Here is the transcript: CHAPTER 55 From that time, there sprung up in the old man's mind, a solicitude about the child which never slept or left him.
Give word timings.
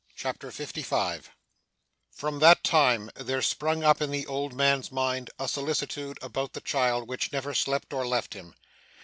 CHAPTER 0.15 0.49
55 0.49 1.29
From 2.11 2.39
that 2.39 2.63
time, 2.63 3.11
there 3.15 3.43
sprung 3.43 3.83
up 3.83 4.01
in 4.01 4.09
the 4.09 4.25
old 4.25 4.55
man's 4.55 4.91
mind, 4.91 5.29
a 5.37 5.47
solicitude 5.47 6.17
about 6.23 6.53
the 6.53 6.61
child 6.61 7.07
which 7.07 7.31
never 7.31 7.53
slept 7.53 7.93
or 7.93 8.07
left 8.07 8.33
him. 8.33 8.55